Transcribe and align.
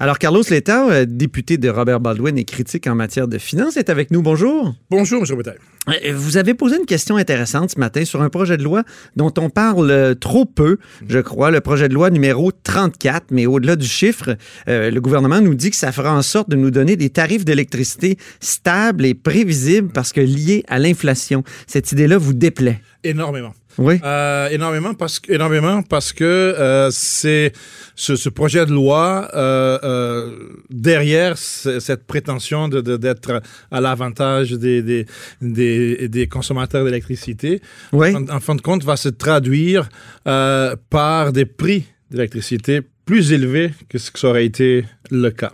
Alors, 0.00 0.18
Carlos 0.18 0.42
Letao, 0.50 0.90
euh, 0.90 1.04
député 1.08 1.56
de 1.56 1.68
Robert 1.68 2.00
Baldwin 2.00 2.36
et 2.36 2.44
critique 2.44 2.88
en 2.88 2.96
matière 2.96 3.28
de 3.28 3.38
finances, 3.38 3.76
est 3.76 3.90
avec 3.90 4.10
nous. 4.10 4.22
Bonjour. 4.22 4.74
Bonjour, 4.90 5.22
M. 5.22 5.36
Bouteille. 5.36 5.54
Euh, 5.88 6.12
Vous 6.16 6.36
avez 6.36 6.54
posé 6.54 6.76
une 6.78 6.84
question 6.84 7.16
intéressante 7.16 7.70
ce 7.70 7.78
matin 7.78 8.04
sur 8.04 8.20
un 8.20 8.28
projet 8.28 8.56
de 8.56 8.64
loi 8.64 8.82
dont 9.14 9.32
on 9.38 9.50
parle 9.50 9.92
euh, 9.92 10.14
trop 10.16 10.46
peu, 10.46 10.78
je 11.08 11.20
crois, 11.20 11.52
le 11.52 11.60
projet 11.60 11.88
de 11.88 11.94
loi 11.94 12.10
numéro 12.10 12.50
34. 12.50 13.26
Mais 13.30 13.46
au-delà 13.46 13.76
du 13.76 13.86
chiffre, 13.86 14.36
euh, 14.66 14.90
le 14.90 15.00
gouvernement 15.00 15.40
nous 15.40 15.54
dit 15.54 15.70
que 15.70 15.76
ça 15.76 15.92
fera 15.92 16.12
en 16.12 16.22
sorte 16.22 16.50
de 16.50 16.56
nous 16.56 16.72
donner 16.72 16.96
des 16.96 17.10
tarifs 17.10 17.44
d'électricité 17.44 18.18
stables 18.40 19.04
et 19.04 19.14
prévisibles 19.14 19.92
parce 19.92 20.12
que 20.12 20.20
liés 20.20 20.64
à 20.66 20.80
l'inflation. 20.80 21.44
Cette 21.68 21.92
idée-là 21.92 22.18
vous 22.18 22.32
déplaît? 22.34 22.80
Énormément. 23.04 23.54
Oui. 23.78 24.00
Euh, 24.04 24.48
énormément 24.50 24.94
parce 24.94 25.18
que 25.20 25.32
énormément 25.32 25.82
parce 25.82 26.12
que 26.12 26.24
euh, 26.24 26.90
c'est 26.92 27.52
ce, 27.96 28.14
ce 28.16 28.28
projet 28.28 28.64
de 28.66 28.72
loi 28.72 29.28
euh, 29.34 30.30
derrière 30.70 31.36
cette 31.36 32.06
prétention 32.06 32.68
de 32.68 32.80
d'être 32.96 33.42
à 33.70 33.80
l'avantage 33.80 34.52
des 34.52 34.80
des, 34.82 35.06
des 35.42 36.08
des 36.08 36.26
consommateurs 36.28 36.84
d'électricité 36.84 37.60
Oui. 37.92 38.14
en, 38.14 38.28
en 38.28 38.40
fin 38.40 38.54
de 38.54 38.60
compte 38.62 38.84
va 38.84 38.96
se 38.96 39.08
traduire 39.08 39.88
par 40.24 41.32
des 41.32 41.44
prix 41.46 41.84
d'électricité 42.10 42.80
plus 43.04 43.32
élevés 43.32 43.72
que 43.88 43.98
ce 43.98 44.10
que 44.10 44.18
ça 44.18 44.28
aurait 44.28 44.46
été 44.46 44.84
le 45.10 45.30
cas. 45.30 45.52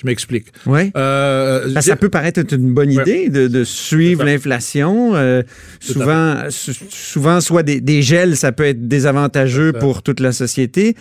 Je 0.00 0.06
m'explique. 0.06 0.46
Oui. 0.64 0.90
Euh, 0.96 1.78
ça 1.80 1.94
peut 1.96 2.08
paraître 2.08 2.40
être 2.40 2.54
une 2.54 2.72
bonne 2.72 2.88
Ouais. 2.96 3.02
idée 3.02 3.28
de, 3.28 3.48
de 3.48 3.64
suivre 3.64 4.24
l'inflation. 4.24 5.14
Euh, 5.14 5.42
souvent, 5.78 6.36
sou- 6.48 6.72
souvent, 6.88 7.40
soit 7.42 7.62
des, 7.62 7.80
des 7.82 8.00
gels, 8.00 8.36
ça 8.36 8.50
peut 8.52 8.64
être 8.64 8.88
désavantageux 8.88 9.72
pour 9.72 10.02
toute 10.02 10.20
la 10.20 10.32
société, 10.32 10.96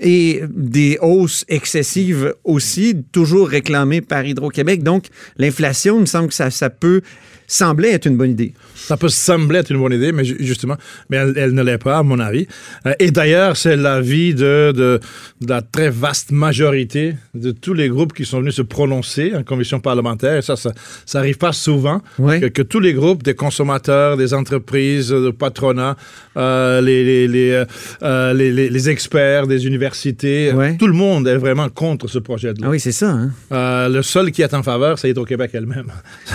et 0.00 0.42
des 0.54 0.98
hausses 1.02 1.44
excessives 1.48 2.34
aussi, 2.44 2.96
toujours 3.12 3.48
réclamées 3.48 4.00
par 4.02 4.24
Hydro-Québec. 4.24 4.82
Donc, 4.84 5.06
l'inflation, 5.36 5.96
il 5.96 6.02
me 6.02 6.06
semble 6.06 6.28
que 6.28 6.34
ça, 6.34 6.50
ça 6.50 6.70
peut 6.70 7.00
sembler 7.48 7.88
être 7.88 8.06
une 8.06 8.16
bonne 8.16 8.30
idée. 8.30 8.52
Ça 8.76 8.96
peut 8.96 9.08
sembler 9.08 9.58
être 9.58 9.72
une 9.72 9.78
bonne 9.80 9.92
idée, 9.94 10.12
mais 10.12 10.24
ju- 10.24 10.36
justement, 10.38 10.76
mais 11.10 11.16
elle, 11.16 11.32
elle 11.36 11.52
ne 11.54 11.62
l'est 11.62 11.78
pas, 11.78 11.98
à 11.98 12.02
mon 12.04 12.18
avis. 12.20 12.46
Euh, 12.86 12.92
et 13.00 13.10
d'ailleurs, 13.10 13.56
c'est 13.56 13.74
l'avis 13.76 14.34
de, 14.34 14.72
de, 14.76 15.00
de 15.40 15.48
la 15.48 15.62
très 15.62 15.90
vaste 15.90 16.30
majorité 16.30 17.16
de 17.34 17.50
tous 17.50 17.72
les 17.74 17.88
groupes 17.88 18.12
qui 18.12 18.24
sont 18.24 18.40
venus 18.40 18.54
se 18.54 18.62
prononcer 18.62 19.32
en 19.34 19.42
commission 19.42 19.80
parlementaire. 19.80 20.36
Et 20.36 20.42
ça, 20.42 20.54
ça, 20.56 20.72
ça 21.06 21.18
arrive 21.18 21.38
pas 21.38 21.52
souvent. 21.52 22.00
Oui. 22.18 22.38
Que, 22.40 22.46
que 22.46 22.62
tous 22.62 22.80
les 22.80 22.92
groupes, 22.92 23.22
des 23.22 23.34
consommateurs, 23.34 24.16
des 24.16 24.34
entreprises, 24.34 25.08
de 25.08 25.30
patronat, 25.30 25.96
euh, 26.36 26.80
les, 26.82 27.02
les, 27.04 27.28
les, 27.28 27.64
euh, 28.02 28.32
les, 28.34 28.52
les- 28.52 28.68
les 28.68 28.88
experts 28.90 29.46
des 29.46 29.66
universités, 29.66 30.52
tout 30.78 30.86
le 30.86 30.92
monde 30.92 31.26
est 31.26 31.36
vraiment 31.38 31.68
contre 31.70 32.08
ce 32.08 32.18
projet 32.18 32.52
de 32.52 32.58
Ah 32.60 32.64
loi. 32.66 32.72
oui, 32.72 32.80
c'est 32.80 32.92
ça. 32.92 33.10
Hein? 33.10 33.88
Le 33.88 34.02
seul 34.02 34.30
qui 34.30 34.42
est 34.42 34.52
en 34.54 34.62
faveur, 34.62 34.98
c'est 34.98 35.08
Hydro-Québec 35.10 35.50
elle-même. 35.54 35.86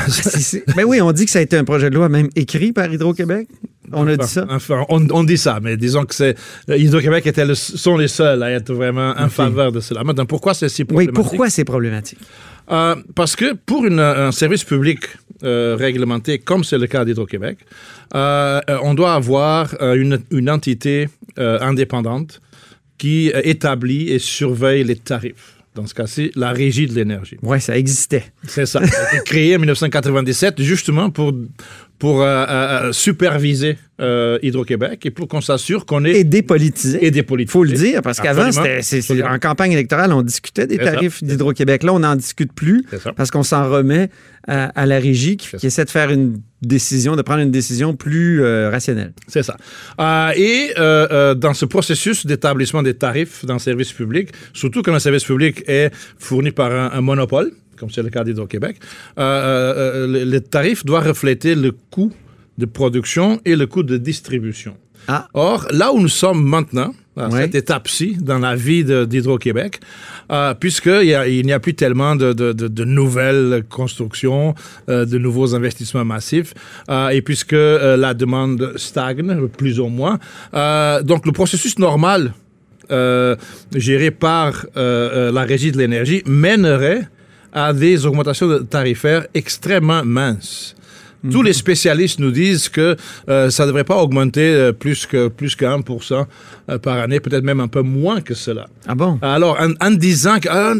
C'est- 0.07 0.39
c'est- 0.39 0.63
Ben 0.75 0.83
oui, 0.85 0.99
on 1.05 1.11
dit 1.11 1.25
que 1.25 1.31
ça 1.31 1.39
a 1.39 1.41
été 1.41 1.57
un 1.57 1.63
projet 1.63 1.89
de 1.89 1.95
loi 1.95 2.09
même 2.09 2.29
écrit 2.35 2.71
par 2.73 2.91
Hydro-Québec? 2.91 3.47
On 3.91 4.07
a 4.07 4.17
dit 4.17 4.27
ça? 4.27 4.45
Enfin, 4.49 4.85
on, 4.89 5.05
on 5.11 5.23
dit 5.23 5.37
ça, 5.37 5.59
mais 5.61 5.77
disons 5.77 6.05
que 6.05 6.15
c'est 6.15 6.35
Hydro-Québec 6.67 7.27
était 7.27 7.45
le- 7.45 7.53
sont 7.55 7.95
les 7.97 8.07
seuls 8.07 8.41
à 8.41 8.49
être 8.51 8.73
vraiment 8.73 9.13
en 9.17 9.29
faveur 9.29 9.71
de 9.71 9.79
cela. 9.81 10.03
Maintenant, 10.03 10.25
pourquoi 10.25 10.53
c'est 10.53 10.69
si 10.69 10.81
Oui, 10.81 10.87
problématique? 10.87 11.15
pourquoi 11.15 11.49
c'est 11.49 11.63
problématique? 11.65 12.19
Euh, 12.71 12.95
parce 13.13 13.35
que 13.35 13.53
pour 13.53 13.85
une- 13.85 13.99
un 13.99 14.31
service 14.31 14.63
public 14.63 14.99
euh, 15.43 15.75
réglementé, 15.77 16.39
comme 16.39 16.63
c'est 16.63 16.77
le 16.77 16.87
cas 16.87 17.03
d'Hydro-Québec, 17.05 17.57
euh, 18.15 18.61
on 18.83 18.93
doit 18.93 19.13
avoir 19.13 19.75
une, 19.81 20.19
une 20.31 20.49
entité 20.49 21.09
indépendante 21.37 22.39
qui 22.97 23.31
établit 23.43 24.09
et 24.09 24.19
surveille 24.19 24.83
les 24.83 24.95
tarifs. 24.95 25.57
Dans 25.75 25.87
ce 25.87 25.93
cas-ci, 25.93 26.31
la 26.35 26.51
régie 26.51 26.85
de 26.85 26.93
l'énergie. 26.93 27.37
Oui, 27.41 27.59
ça 27.59 27.77
existait. 27.77 28.25
C'est 28.47 28.65
ça. 28.67 28.85
Ça 28.85 29.01
a 29.05 29.15
été 29.15 29.23
créé 29.25 29.55
en 29.55 29.59
1997 29.59 30.61
justement 30.61 31.09
pour, 31.09 31.33
pour 32.03 32.21
euh, 32.21 32.25
euh, 32.25 32.45
euh, 32.49 32.91
superviser 32.91 33.77
euh, 34.01 34.37
Hydro-Québec 34.41 35.05
et 35.05 35.09
pour 35.09 35.29
qu'on 35.29 35.39
s'assure 35.39 35.85
qu'on 35.85 36.03
Et 36.03 36.09
est 36.09 36.23
dépolitisé. 36.25 37.05
et 37.05 37.11
des 37.11 37.19
Il 37.19 37.23
politiques. 37.25 37.51
faut 37.51 37.63
le 37.63 37.71
dire, 37.71 38.01
parce 38.01 38.19
qu'avant, 38.19 38.49
en 38.49 39.39
campagne 39.39 39.71
électorale, 39.71 40.11
on 40.11 40.21
discutait 40.21 40.67
des 40.67 40.77
tarifs 40.79 41.23
d'Hydro-Québec. 41.23 41.83
Là, 41.83 41.93
on 41.93 41.99
n'en 41.99 42.17
discute 42.17 42.51
plus 42.51 42.83
parce 43.15 43.31
qu'on 43.31 43.43
s'en 43.43 43.69
remet 43.69 44.09
à, 44.49 44.65
à 44.77 44.85
la 44.85 44.99
régie 44.99 45.37
qui, 45.37 45.65
essaie 45.65 45.85
de 45.85 45.89
faire 45.89 46.09
une 46.09 46.41
décision, 46.61 47.15
de 47.15 47.21
prendre 47.21 47.39
une 47.39 47.51
décision 47.51 47.95
plus 47.95 48.43
euh, 48.43 48.69
rationnelle. 48.69 49.13
C'est 49.29 49.43
ça. 49.43 49.55
Euh, 50.01 50.31
et 50.35 50.73
euh, 50.77 51.35
dans 51.35 51.53
ce 51.53 51.63
processus 51.63 52.25
d'établissement 52.25 52.83
des 52.83 52.95
tarifs 52.95 53.45
dans 53.45 53.53
le 53.53 53.59
service 53.59 53.93
public, 53.93 54.27
surtout 54.51 54.81
quand 54.81 54.91
le 54.91 54.99
service 54.99 55.23
public 55.23 55.63
est 55.67 55.89
fourni 56.19 56.51
par 56.51 56.69
un, 56.69 56.91
un 56.91 56.99
monopole, 56.99 57.53
comme 57.77 57.89
c'est 57.89 58.03
le 58.03 58.09
cas 58.09 58.23
d'Hydro-Québec, 58.23 58.77
euh, 59.17 59.21
euh, 59.21 59.73
euh, 60.05 60.07
le, 60.07 60.23
le 60.31 60.39
tarif 60.41 60.85
doit 60.85 61.01
refléter 61.01 61.55
le 61.55 61.71
coût 61.91 62.11
de 62.57 62.65
production 62.65 63.39
et 63.45 63.55
le 63.55 63.65
coût 63.67 63.83
de 63.83 63.97
distribution. 63.97 64.75
Ah. 65.07 65.27
Or, 65.33 65.67
là 65.71 65.91
où 65.91 65.99
nous 65.99 66.07
sommes 66.07 66.43
maintenant, 66.43 66.93
à 67.17 67.27
Ouais. 67.29 67.41
cette 67.41 67.55
étape-ci 67.55 68.17
dans 68.19 68.39
la 68.39 68.55
vie 68.55 68.83
d'Hydro-Québec, 68.85 69.81
euh, 70.31 70.53
puisqu'il 70.55 71.13
a- 71.13 71.27
n'y 71.27 71.51
a 71.53 71.59
plus 71.59 71.73
tellement 71.75 72.15
de, 72.15 72.31
de- 72.33 72.53
de- 72.53 72.67
de 72.69 72.85
nouvelles 72.85 73.63
constructions, 73.69 74.55
euh, 74.89 75.05
de 75.05 75.17
nouveaux 75.19 75.53
investissements 75.55 76.05
massifs, 76.05 76.53
euh, 76.89 77.09
et 77.09 77.21
puisque 77.21 77.51
la 77.51 78.13
demande 78.13 78.73
stagne, 78.77 79.47
plus 79.57 79.79
ou 79.79 79.87
moins, 79.87 80.17
donc 81.03 81.25
le 81.25 81.31
processus 81.33 81.77
normal 81.79 82.33
géré 83.75 84.11
par 84.11 84.65
la 84.75 85.43
régie 85.43 85.71
de 85.71 85.77
l'énergie 85.77 86.23
mènerait 86.25 87.07
à 87.53 87.71
des 87.73 88.05
augmentations 88.05 88.47
de- 88.47 88.59
tarifaires 88.59 89.27
extrêmement 89.33 90.03
minces. 90.03 90.75
Tous 91.31 91.41
les 91.41 91.53
spécialistes 91.53 92.19
nous 92.19 92.31
disent 92.31 92.67
que 92.67 92.97
euh, 93.29 93.49
ça 93.49 93.63
ne 93.63 93.67
devrait 93.67 93.85
pas 93.85 93.95
augmenter 93.95 94.41
euh, 94.45 94.73
plus 94.73 95.05
que 95.05 95.29
plus 95.29 95.55
que 95.55 95.63
1% 95.63 96.25
euh, 96.69 96.77
par 96.79 96.97
année, 96.97 97.21
peut-être 97.21 97.45
même 97.45 97.61
un 97.61 97.69
peu 97.69 97.81
moins 97.81 98.19
que 98.19 98.33
cela. 98.33 98.67
Ah 98.85 98.93
bon? 98.93 99.19
Alors, 99.21 99.57
en, 99.57 99.71
en 99.79 99.91
disant 99.91 100.39
que 100.41 100.49
ah, 100.51 100.73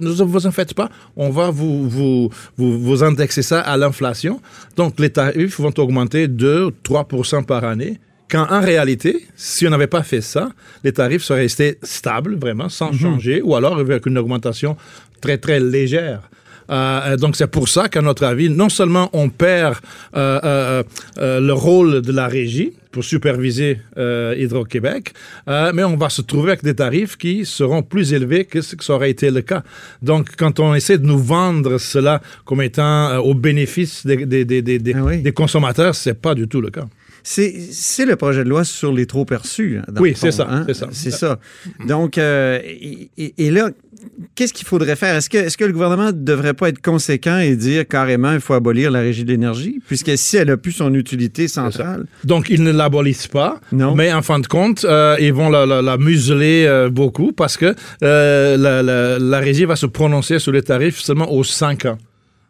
ne 0.00 0.08
vous 0.10 0.46
en 0.46 0.50
faites 0.52 0.72
pas, 0.72 0.88
on 1.16 1.28
va 1.28 1.50
vous, 1.50 1.86
vous, 1.86 2.30
vous, 2.56 2.80
vous 2.80 3.04
indexer 3.04 3.42
ça 3.42 3.60
à 3.60 3.76
l'inflation. 3.76 4.40
Donc, 4.76 4.98
les 4.98 5.10
tarifs 5.10 5.60
vont 5.60 5.74
augmenter 5.76 6.28
de 6.28 6.72
3% 6.82 7.44
par 7.44 7.64
année. 7.64 8.00
Quand 8.34 8.46
en 8.50 8.60
réalité, 8.60 9.12
si 9.36 9.66
on 9.66 9.70
n'avait 9.70 9.86
pas 9.98 10.02
fait 10.02 10.20
ça, 10.34 10.44
les 10.84 10.92
tarifs 10.92 11.22
seraient 11.22 11.42
restés 11.42 11.78
stables, 11.82 12.34
vraiment, 12.44 12.68
sans 12.68 12.90
changer, 12.92 13.40
ou 13.42 13.54
alors 13.54 13.78
avec 13.78 14.06
une 14.06 14.18
augmentation 14.18 14.76
très, 15.20 15.38
très 15.38 15.60
légère. 15.60 16.20
Euh, 16.70 17.16
donc 17.22 17.36
c'est 17.36 17.46
pour 17.58 17.68
ça 17.68 17.88
qu'à 17.90 18.00
notre 18.00 18.24
avis, 18.24 18.48
non 18.48 18.70
seulement 18.70 19.10
on 19.12 19.28
perd 19.28 19.74
euh, 20.16 20.40
euh, 20.42 20.82
euh, 21.18 21.38
le 21.40 21.52
rôle 21.52 22.00
de 22.00 22.10
la 22.10 22.26
régie 22.26 22.72
pour 22.90 23.04
superviser 23.04 23.80
euh, 23.98 24.34
Hydro-Québec, 24.38 25.12
euh, 25.48 25.72
mais 25.74 25.84
on 25.84 25.96
va 25.96 26.08
se 26.08 26.22
trouver 26.22 26.52
avec 26.52 26.64
des 26.64 26.74
tarifs 26.74 27.16
qui 27.18 27.44
seront 27.44 27.82
plus 27.82 28.14
élevés 28.14 28.46
que 28.46 28.62
ce 28.62 28.76
que 28.76 28.84
ça 28.84 28.94
aurait 28.94 29.10
été 29.10 29.30
le 29.30 29.42
cas. 29.42 29.62
Donc 30.00 30.30
quand 30.38 30.58
on 30.58 30.74
essaie 30.74 30.96
de 30.98 31.06
nous 31.06 31.18
vendre 31.18 31.76
cela 31.78 32.22
comme 32.46 32.62
étant 32.62 33.10
euh, 33.10 33.18
au 33.18 33.34
bénéfice 33.34 34.06
des, 34.06 34.24
des, 34.24 34.44
des, 34.46 34.62
des, 34.62 34.78
des- 34.78 34.94
Ah 34.96 35.02
oui. 35.04 35.18
des 35.22 35.32
consommateurs, 35.32 35.94
c'est 35.94 36.18
pas 36.26 36.34
du 36.34 36.48
tout 36.48 36.62
le 36.62 36.70
cas. 36.70 36.86
C'est 37.26 38.04
le 38.06 38.16
projet 38.16 38.44
de 38.44 38.48
loi 38.50 38.64
sur 38.64 38.92
les 38.92 39.06
trop 39.06 39.24
perçus. 39.24 39.80
dans 39.88 40.00
Oui, 40.00 40.12
c'est 40.14 40.30
ça, 40.30 40.46
hein? 40.50 40.64
c'est 40.66 40.74
ça. 40.74 40.88
C'est 40.92 41.10
ça. 41.10 41.38
Donc, 41.88 42.18
euh, 42.18 42.60
et, 43.16 43.50
là, 43.50 43.70
qu'est-ce 44.34 44.52
qu'il 44.52 44.66
faudrait 44.66 44.94
faire? 44.94 45.16
Est-ce 45.16 45.30
que, 45.30 45.38
est 45.38 45.56
que 45.56 45.64
le 45.64 45.72
gouvernement 45.72 46.06
ne 46.08 46.10
devrait 46.12 46.52
pas 46.52 46.68
être 46.68 46.82
conséquent 46.82 47.38
et 47.38 47.56
dire 47.56 47.88
carrément 47.88 48.32
il 48.34 48.40
faut 48.40 48.52
abolir 48.52 48.90
la 48.90 49.00
régie 49.00 49.24
de 49.24 49.30
l'énergie? 49.30 49.80
Puisque 49.86 50.16
si 50.18 50.36
elle 50.36 50.48
n'a 50.48 50.58
plus 50.58 50.72
son 50.72 50.92
utilité 50.92 51.48
centrale? 51.48 52.04
Donc, 52.24 52.50
ils 52.50 52.62
ne 52.62 52.70
l'abolissent 52.72 53.26
pas, 53.28 53.58
Non. 53.72 53.94
mais 53.94 54.12
en 54.12 54.20
fin 54.20 54.38
de 54.38 54.46
compte, 54.46 54.84
euh, 54.84 55.16
ils 55.18 55.32
vont 55.32 55.48
la, 55.48 55.64
la- 55.64 55.80
la 55.80 55.96
museler 55.96 56.66
euh, 56.66 56.90
beaucoup 56.90 57.32
parce 57.32 57.56
que 57.56 57.74
la, 58.02 58.82
la- 58.82 59.18
la 59.18 59.38
régie 59.38 59.64
va 59.64 59.76
se 59.76 59.86
prononcer 59.86 60.38
sur 60.38 60.52
les 60.52 60.62
tarifs 60.62 61.00
seulement 61.00 61.32
aux 61.32 61.42
5 61.44 61.86
ans. 61.86 61.98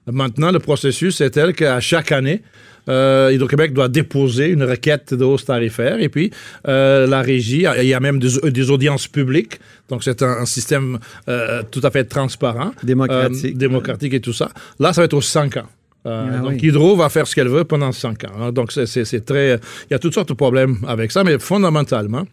Maintenant, 0.06 0.50
le 0.50 0.58
processus 0.58 1.20
est 1.20 1.30
tel 1.30 1.54
qu'à 1.54 1.80
chaque 1.80 2.12
année, 2.12 2.42
euh, 2.88 3.30
Hydro-Québec 3.32 3.72
doit 3.72 3.88
déposer 3.88 4.48
une 4.48 4.62
requête 4.62 5.14
de 5.14 5.24
hausse 5.24 5.46
tarifaire 5.46 6.00
et 6.00 6.10
puis 6.10 6.30
euh, 6.68 7.06
la 7.06 7.22
régie, 7.22 7.64
il 7.78 7.86
y 7.86 7.94
a 7.94 8.00
même 8.00 8.18
des, 8.18 8.50
des 8.50 8.70
audiences 8.70 9.08
publiques, 9.08 9.58
donc 9.88 10.04
c'est 10.04 10.22
un, 10.22 10.40
un, 10.40 10.44
système 10.44 10.98
euh, 11.28 11.62
tout 11.70 11.80
à 11.82 11.90
fait 11.90 12.04
transparent, 12.04 12.72
démocratique, 12.82 13.54
euh, 13.54 13.58
démocratique 13.58 14.12
et 14.12 14.20
tout 14.20 14.34
ça. 14.34 14.50
Là, 14.78 14.92
ça 14.92 15.00
va 15.00 15.06
être 15.06 15.14
aux 15.14 15.22
cinq 15.22 15.56
ans. 15.56 15.68
Euh, 16.06 16.26
ah, 16.30 16.38
donc, 16.40 16.52
oui. 16.60 16.68
Hydro 16.68 16.96
va 16.96 17.08
faire 17.08 17.26
ce 17.26 17.34
qu'elle 17.34 17.48
veut 17.48 17.64
pendant 17.64 17.90
cinq 17.92 18.24
ans. 18.24 18.32
Hein. 18.38 18.52
Donc, 18.52 18.72
c'est 18.72 19.24
très. 19.24 19.58
Il 19.88 19.92
y 19.92 19.94
a 19.94 19.98
toutes 19.98 20.12
sortes 20.12 20.28
de 20.28 20.34
problèmes 20.34 20.76
avec 20.86 21.10
ça, 21.10 21.24
mais 21.24 21.38
fondamentalement, 21.38 22.26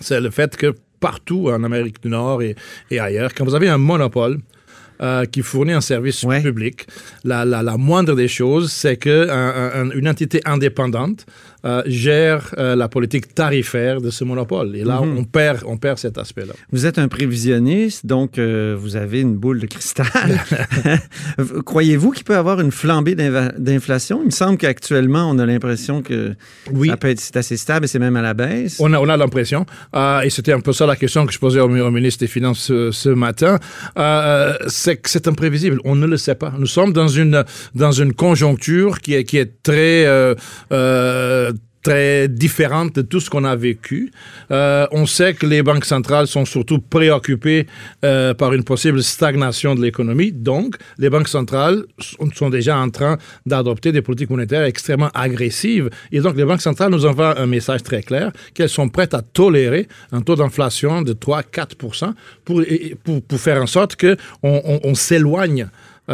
c'est 0.00 0.20
le 0.20 0.30
fait 0.30 0.56
que 0.56 0.74
partout 0.98 1.48
en 1.48 1.62
Amérique 1.62 2.02
du 2.02 2.08
Nord 2.08 2.42
et, 2.42 2.56
et 2.90 2.98
ailleurs, 2.98 3.32
quand 3.34 3.44
vous 3.44 3.54
avez 3.54 3.68
un 3.68 3.78
monopole, 3.78 4.38
euh, 5.02 5.24
qui 5.24 5.42
fournit 5.42 5.72
un 5.72 5.80
service 5.80 6.22
Ouais. 6.22 6.42
public. 6.42 6.86
La, 7.24 7.44
la, 7.44 7.62
la 7.62 7.76
moindre 7.76 8.14
des 8.14 8.28
choses, 8.28 8.70
c'est 8.72 8.96
qu'une 8.96 9.30
un, 9.30 9.90
une 9.90 10.08
entité 10.08 10.40
indépendante 10.44 11.26
euh, 11.66 11.82
gère 11.86 12.54
euh, 12.58 12.76
la 12.76 12.88
politique 12.88 13.34
tarifaire 13.34 14.00
de 14.00 14.10
ce 14.10 14.22
monopole. 14.24 14.76
Et 14.76 14.84
là, 14.84 15.00
Mhm. 15.02 15.18
on, 15.18 15.24
perd, 15.24 15.60
on 15.66 15.76
perd 15.76 15.98
cet 15.98 16.16
aspect-là. 16.16 16.52
Vous 16.72 16.86
êtes 16.86 16.98
un 16.98 17.08
prévisionniste, 17.08 18.06
donc 18.06 18.38
euh, 18.38 18.76
vous 18.78 18.94
avez 18.96 19.20
une 19.20 19.36
boule 19.36 19.58
de 19.60 19.66
cristal. 19.66 20.06
Croyez-vous 21.66 22.12
qu'il 22.12 22.24
peut 22.24 22.34
y 22.34 22.36
avoir 22.36 22.60
une 22.60 22.70
flambée 22.72 23.14
d'inflation? 23.14 24.20
Il 24.22 24.26
me 24.26 24.30
semble 24.30 24.58
qu'actuellement, 24.58 25.28
on 25.30 25.38
a 25.38 25.46
l'impression 25.46 26.02
que 26.02 26.34
Oui. 26.72 26.88
ça 26.88 26.96
peut 26.96 27.08
être, 27.08 27.20
c'est 27.20 27.36
assez 27.36 27.56
stable 27.56 27.84
et 27.86 27.88
c'est 27.88 27.98
même 27.98 28.16
à 28.16 28.22
la 28.22 28.34
baisse. 28.34 28.76
On 28.80 28.92
a, 28.92 28.98
on 29.00 29.08
a 29.08 29.16
l'impression, 29.16 29.66
et 30.24 30.30
c'était 30.30 30.52
un 30.52 30.60
peu 30.60 30.72
ça 30.72 30.86
la 30.86 30.96
question 30.96 31.26
que 31.26 31.32
je 31.32 31.38
posais 31.38 31.60
au, 31.60 31.68
au 31.68 31.90
ministre 31.90 32.20
des 32.20 32.26
Finances 32.28 32.60
ce, 32.60 32.90
ce 32.92 33.08
matin, 33.08 33.58
c'est 34.68 34.96
que 34.96 35.10
c'est 35.10 35.26
imprévisible. 35.28 35.80
On 35.84 35.94
ne 35.96 36.06
le 36.06 36.16
sait 36.16 36.34
pas. 36.34 36.52
Nous 36.58 36.66
sommes 36.66 36.92
dans 36.92 37.08
une, 37.08 37.44
dans 37.74 37.92
une 37.92 38.12
conjoncture 38.12 39.00
qui 39.00 39.14
est, 39.14 39.24
qui 39.24 39.38
est 39.38 39.62
très... 39.62 40.06
très 41.86 42.26
différente 42.26 42.96
de 42.96 43.02
tout 43.02 43.20
ce 43.20 43.30
qu'on 43.30 43.44
a 43.44 43.54
vécu. 43.54 44.10
Euh, 44.50 44.88
on 44.90 45.06
sait 45.06 45.34
que 45.34 45.46
les 45.46 45.62
banques 45.62 45.84
centrales 45.84 46.26
sont 46.26 46.44
surtout 46.44 46.80
préoccupées 46.80 47.66
euh, 48.04 48.34
par 48.34 48.52
une 48.52 48.64
possible 48.64 49.04
stagnation 49.04 49.76
de 49.76 49.82
l'économie. 49.82 50.32
Donc, 50.32 50.74
les 50.98 51.10
banques 51.10 51.28
centrales 51.28 51.84
sont, 52.34 52.50
déjà 52.50 52.76
en 52.76 52.90
train 52.90 53.18
d'adopter 53.44 53.92
des 53.92 54.02
politiques 54.02 54.30
monétaires 54.30 54.64
extrêmement 54.64 55.10
agressives. 55.14 55.88
Et 56.10 56.18
donc, 56.20 56.36
les 56.36 56.44
banques 56.44 56.60
centrales 56.60 56.90
nous 56.90 57.06
envoient 57.06 57.38
un 57.38 57.46
message 57.46 57.84
très 57.84 58.02
clair 58.02 58.32
qu'elles 58.52 58.68
sont 58.68 58.88
prêtes 58.88 59.14
à 59.14 59.22
tolérer 59.22 59.86
un 60.10 60.22
taux 60.22 60.34
d'inflation 60.34 61.02
de 61.02 61.12
3-4 61.12 61.76
pour, 61.76 61.94
pour, 62.44 63.22
pour 63.22 63.40
faire 63.40 63.62
en 63.62 63.66
sorte 63.66 63.94
qu'on 63.94 64.16
on, 64.42 64.80
on 64.82 64.94
s'éloigne 64.96 65.68
euh, 66.08 66.12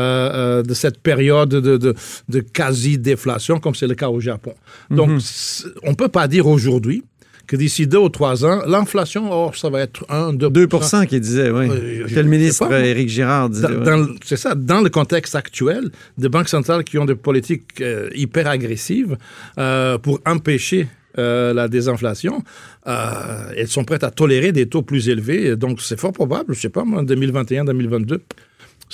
euh, 0.61 0.63
de 0.63 0.75
cette 0.75 0.99
période 0.99 1.51
de, 1.51 1.77
de, 1.77 1.95
de 2.29 2.41
quasi-déflation, 2.41 3.61
comme 3.61 3.75
c'est 3.75 3.87
le 3.87 3.95
cas 3.95 4.09
au 4.09 4.21
Japon. 4.21 4.55
Donc, 4.91 5.21
c'est- 5.21 5.67
on 5.83 5.91
ne 5.91 5.95
peut 5.97 6.09
pas 6.09 6.29
dire 6.29 6.47
aujourd'hui 6.47 7.05
que 7.47 7.57
d'ici 7.57 7.87
deux 7.87 7.99
ou 7.99 8.09
trois 8.09 8.45
ans, 8.47 8.63
l'inflation, 8.67 9.29
oh, 9.31 9.51
ça 9.55 9.69
va 9.69 9.81
être 9.81 10.07
1, 10.09 10.33
2 10.33 10.49
2 10.49 10.67
qui 11.07 11.21
disait, 11.21 11.51
oui. 11.51 11.69
Euh, 11.71 12.07
que 12.07 12.15
le 12.21 12.23
ministre 12.29 12.69
pas. 12.69 12.81
Éric 12.81 13.09
Girard 13.09 13.51
disait. 13.51 13.67
Ouais. 13.67 14.05
c'est 14.25 14.37
ça, 14.37 14.55
dans 14.55 14.81
le 14.81 14.89
contexte 14.89 15.35
actuel, 15.35 15.91
des 16.17 16.29
banques 16.29 16.49
centrales 16.49 16.85
qui 16.85 16.99
ont 16.99 17.05
des 17.05 17.17
politiques 17.17 17.81
euh, 17.81 18.09
hyper 18.15 18.47
agressives 18.47 19.19
euh, 19.59 19.99
pour 19.99 20.21
empêcher 20.25 20.89
la 21.15 21.69
désinflation, 21.69 22.43
elles 22.87 23.69
sont 23.69 23.85
prêtes 23.85 24.03
à 24.03 24.11
tolérer 24.11 24.51
des 24.53 24.67
taux 24.67 24.81
plus 24.81 25.11
élevés. 25.11 25.57
Donc, 25.57 25.83
c'est 25.83 26.01
fort 26.01 26.13
probable, 26.15 26.55
je 26.55 26.59
ne 26.59 26.63
sais 26.63 26.69
pas, 26.71 26.85
moi, 26.85 27.01
en 27.01 27.03
2021, 27.03 27.67
2022, 27.67 28.23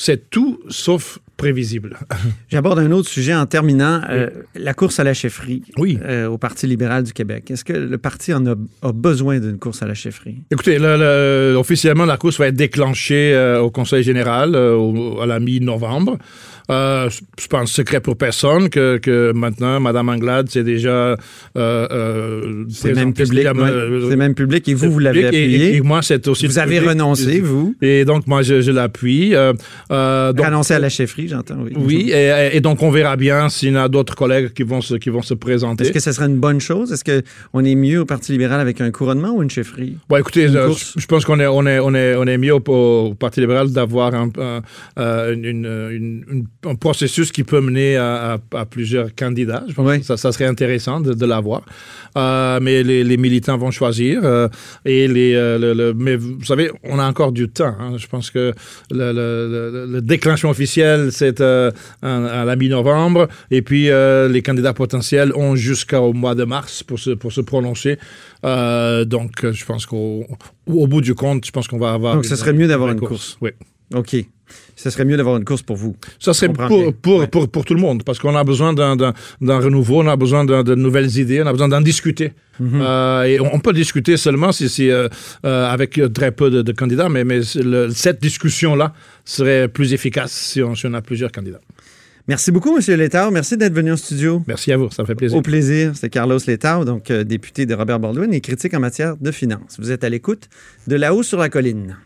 c'est 0.01 0.31
tout 0.31 0.61
sauf 0.69 1.19
prévisible. 1.37 1.97
J'aborde 2.51 2.79
un 2.81 2.91
autre 2.93 3.09
sujet 3.09 3.35
en 3.35 3.47
terminant. 3.47 4.01
euh, 4.11 4.29
la 4.55 4.75
course 4.75 4.99
à 5.01 5.05
la 5.05 5.15
chefferie 5.15 5.63
Oui. 5.77 5.99
euh, 6.05 6.27
au 6.29 6.39
Parti 6.39 6.67
libéral 6.67 7.03
du 7.05 7.13
Québec. 7.13 7.51
Est-ce 7.51 7.65
que 7.65 7.73
le 7.73 7.99
parti 7.99 8.33
en 8.35 8.45
a, 8.47 8.55
a 8.83 8.93
besoin 8.93 9.39
d'une 9.39 9.59
course 9.59 9.83
à 9.83 9.87
la 9.87 9.95
chefferie? 9.95 10.39
Écoutez, 10.51 10.79
le- 10.79 10.97
le- 10.97 11.55
officiellement, 11.57 12.05
la 12.07 12.17
course 12.17 12.39
va 12.39 12.49
être 12.49 12.57
déclenchée 12.57 13.33
euh, 13.35 13.61
au 13.61 13.71
Conseil 13.71 14.03
général 14.03 14.55
euh, 14.55 14.75
au- 14.77 15.21
à 15.21 15.27
la 15.27 15.39
mi-novembre. 15.41 16.19
Euh, 16.71 17.09
je 17.41 17.47
pense 17.47 17.73
secret 17.73 18.01
pour 18.01 18.17
personne 18.17 18.69
que, 18.69 18.99
que 18.99 19.33
maintenant, 19.33 19.81
Mme 19.81 20.09
Anglade, 20.11 20.49
c'est 20.51 20.65
déjà... 20.65 20.91
Euh, 20.91 21.17
euh, 21.57 22.65
C'est 22.69 22.95
même 22.95 23.15
public. 23.15 23.47
euh, 23.47 24.09
C'est 24.11 24.17
même 24.17 24.35
public 24.35 24.69
et 24.69 24.75
vous, 24.75 24.91
vous 24.91 24.99
l'avez 24.99 25.27
appuyé. 25.27 25.73
Et, 25.73 25.77
et 25.77 25.81
moi, 25.81 26.03
c'est 26.03 26.29
aussi... 26.29 26.47
vous 26.47 26.59
avez 26.59 26.77
public. 26.77 26.91
renoncé, 26.91 27.41
vous, 27.41 27.75
Et 27.81 28.05
donc, 28.05 28.27
moi, 28.27 28.43
je, 28.43 28.61
je 28.61 28.71
l'appuie. 28.71 29.35
Euh, 29.35 29.53
renoncé 29.91 30.75
à 30.75 30.79
la 30.79 30.89
chefferie, 30.89 31.29
j'entends, 31.29 31.57
oui. 31.63 31.73
Oui, 31.77 32.11
et, 32.13 32.51
et 32.57 32.61
donc 32.61 32.83
on 32.83 32.91
verra 32.91 33.17
bien 33.17 33.49
s'il 33.49 33.71
y 33.73 33.77
en 33.77 33.81
a 33.81 33.89
d'autres 33.89 34.15
collègues 34.15 34.53
qui 34.53 34.63
vont 34.63 34.81
se, 34.81 34.95
qui 34.97 35.11
vont 35.11 35.23
se 35.23 35.35
présenter. 35.35 35.85
Est-ce 35.85 35.93
que 35.93 36.01
ce 36.01 36.13
serait 36.13 36.27
une 36.27 36.39
bonne 36.39 36.61
chose? 36.61 36.93
Est-ce 36.93 37.05
qu'on 37.05 37.65
est 37.65 37.75
mieux 37.75 38.01
au 38.01 38.05
Parti 38.05 38.33
libéral 38.33 38.61
avec 38.61 38.81
un 38.81 38.91
couronnement 38.91 39.35
ou 39.35 39.43
une 39.43 39.51
chefferie? 39.51 39.97
Bon, 40.09 40.17
écoutez, 40.17 40.47
euh, 40.49 40.73
je 40.97 41.07
pense 41.07 41.25
qu'on 41.25 41.41
est, 41.41 41.47
on 41.47 41.67
est, 41.67 41.79
on 41.79 41.95
est, 41.95 42.15
on 42.17 42.25
est 42.25 42.39
mieux 42.39 42.55
au, 42.55 42.63
au 42.67 43.15
Parti 43.15 43.41
libéral 43.41 43.71
d'avoir 43.73 44.15
un, 44.15 44.29
un, 44.39 44.63
euh, 44.99 45.33
une- 45.35 45.45
une- 45.45 45.89
une- 45.91 46.25
une- 46.31 46.45
un 46.67 46.75
processus 46.75 47.31
qui 47.31 47.45
peut 47.45 47.61
mener 47.61 47.97
à, 47.97 48.35
à- 48.53 48.59
à 48.59 48.67
plusieurs 48.67 49.15
candidats. 49.15 49.63
Je 49.69 49.75
pense 49.75 49.89
Oui. 49.89 50.01
que 50.01 50.05
ça, 50.07 50.17
ça 50.17 50.33
serait 50.33 50.47
intéressant 50.47 51.01
de, 51.01 51.13
de 51.15 51.25
l'avoir. 51.27 51.63
Euh, 52.17 52.59
mais 52.61 52.83
les, 52.83 53.05
les 53.05 53.17
militants 53.17 53.57
vont 53.57 53.71
choisir. 53.71 54.21
euh, 54.25 54.49
et 54.85 55.07
les, 55.07 55.35
euh, 55.35 55.57
le, 55.59 55.73
le- 55.73 55.95
mais 55.95 56.17
vous 56.17 56.43
savez, 56.45 56.71
on 56.83 56.99
a 56.99 57.07
encore 57.07 57.31
du 57.31 57.49
temps. 57.49 57.77
hein. 57.79 57.93
Je 57.97 58.07
pense 58.09 58.31
que 58.33 58.53
le, 58.91 59.13
le, 59.13 59.71
le- 59.73 59.87
le 59.93 60.01
déclenchement 60.03 60.51
officiel, 60.51 61.13
c'est 61.13 61.41
à 61.41 61.73
la 62.03 62.57
mi-novembre. 62.57 63.29
Et 63.53 63.63
puis, 63.63 63.85
les 64.29 64.43
candidats 64.45 64.73
potentiels 64.75 65.33
ont 65.37 65.55
jusqu'au 65.55 66.13
mois 66.13 66.35
de 66.35 66.43
mars 66.45 66.83
pour 66.83 66.99
se, 66.99 67.11
pour 67.11 67.31
se 67.33 67.41
prononcer. 67.41 67.99
Donc, 68.43 69.31
je 69.53 69.65
pense 69.65 69.87
qu'au 69.87 70.27
au 70.67 70.87
bout 70.87 71.01
du 71.03 71.15
compte, 71.15 71.47
je 71.47 71.51
pense 71.53 71.69
qu'on 71.69 71.79
va 71.79 71.93
avoir. 71.93 72.15
Donc, 72.17 72.25
ce 72.25 72.35
serait 72.37 72.53
mieux 72.53 72.67
d'avoir 72.67 72.91
une 72.91 73.01
course. 73.01 73.39
Oui. 73.41 73.51
OK. 73.95 74.17
Ce 74.77 74.91
serait 74.91 75.05
mieux 75.05 75.17
d'avoir 75.17 75.37
une 75.37 75.45
course 75.45 75.63
pour 75.63 75.77
vous. 75.77 75.97
Ça 76.19 76.33
serait 76.35 76.53
pour, 76.53 76.93
pour, 76.95 77.19
Ouais. 77.21 77.27
pour, 77.27 77.49
pour 77.49 77.65
tout 77.65 77.75
le 77.75 77.81
monde, 77.81 78.05
parce 78.05 78.19
qu'on 78.19 78.35
a 78.37 78.45
besoin 78.45 78.73
d'un 78.75 79.13
renouveau, 79.41 80.03
on 80.03 80.07
a 80.07 80.17
besoin 80.17 80.45
de 80.45 80.75
nouvelles 80.75 81.17
idées, 81.19 81.43
on 81.43 81.47
a 81.47 81.53
besoin 81.53 81.69
d'en 81.69 81.81
discuter. 81.81 82.33
Mhm. 82.61 82.81
Euh, 82.83 83.23
et 83.25 83.41
on, 83.41 83.61
peut 83.61 83.73
discuter 83.73 84.17
seulement 84.17 84.51
si, 84.53 84.69
si, 84.69 84.91
euh, 84.91 85.09
euh, 85.45 85.67
avec 85.69 86.01
très 86.13 86.33
peu 86.33 86.51
de, 86.51 86.63
de 86.63 86.73
candidats, 86.73 87.09
mais, 87.09 87.23
mais 87.25 87.41
le- 87.57 87.91
cette 87.91 88.21
discussion-là 88.21 88.93
serait 89.25 89.69
plus 89.69 89.93
efficace 89.93 90.33
si 90.33 90.63
on, 90.63 90.75
si 90.75 90.87
on 90.87 90.95
a 90.95 91.01
plusieurs 91.03 91.31
candidats. 91.31 91.61
Merci 92.27 92.51
beaucoup, 92.51 92.77
M. 92.77 92.83
Létard. 92.99 93.31
Merci 93.31 93.57
d'être 93.57 93.73
venu 93.73 93.93
en 93.93 93.97
studio. 93.97 94.43
Merci 94.47 94.71
à 94.73 94.77
vous, 94.77 94.91
ça 94.91 95.03
me 95.03 95.07
fait 95.07 95.15
plaisir. 95.15 95.39
Au 95.39 95.41
plaisir. 95.43 95.93
C'était 95.95 96.11
Carlos 96.11 96.39
Létard, 96.47 96.85
donc 96.85 97.11
député 97.11 97.65
de 97.65 97.75
Robert 97.75 97.99
Baldwin 98.01 98.33
et 98.35 98.41
critique 98.41 98.75
en 98.75 98.81
matière 98.81 99.17
de 99.17 99.31
finances. 99.31 99.77
Vous 99.79 99.91
êtes 99.93 100.05
à 100.05 100.09
l'écoute 100.11 100.49
de 100.89 100.97
là-haut 100.97 101.23
sur 101.23 101.39
la 101.39 101.49
colline. 101.49 101.97